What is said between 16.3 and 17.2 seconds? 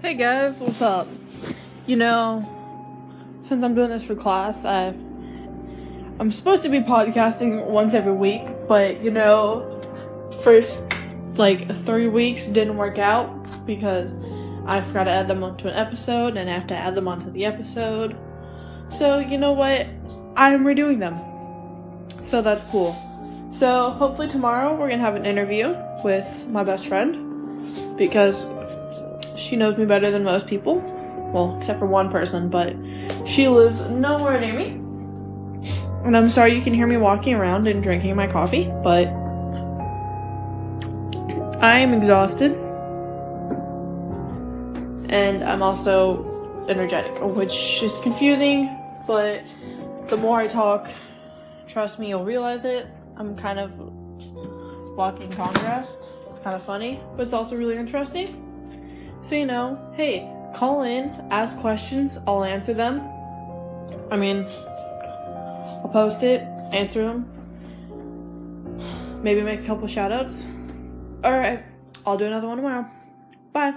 and I have to add them